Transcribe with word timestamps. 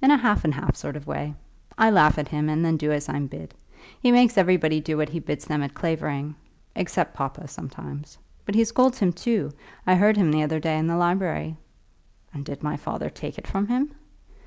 "In 0.00 0.10
a 0.10 0.16
half 0.16 0.44
and 0.44 0.54
half 0.54 0.76
sort 0.76 0.96
of 0.96 1.06
way. 1.06 1.34
I 1.76 1.90
laugh 1.90 2.16
at 2.16 2.28
him, 2.28 2.48
and 2.48 2.64
then 2.64 2.78
do 2.78 2.90
as 2.90 3.06
I'm 3.06 3.26
bid. 3.26 3.52
He 4.00 4.10
makes 4.10 4.38
everybody 4.38 4.80
do 4.80 4.96
what 4.96 5.10
he 5.10 5.20
bids 5.20 5.44
them 5.44 5.62
at 5.62 5.74
Clavering, 5.74 6.36
except 6.74 7.12
papa, 7.12 7.46
sometimes. 7.48 8.16
But 8.46 8.54
he 8.54 8.64
scolds 8.64 8.98
him, 8.98 9.12
too. 9.12 9.52
I 9.86 9.96
heard 9.96 10.16
him 10.16 10.32
the 10.32 10.42
other 10.42 10.58
day 10.58 10.78
in 10.78 10.86
the 10.86 10.96
library." 10.96 11.58
"And 12.32 12.46
did 12.46 12.62
my 12.62 12.78
father 12.78 13.10
take 13.10 13.36
it 13.36 13.46
from 13.46 13.66
him?" 13.66 13.94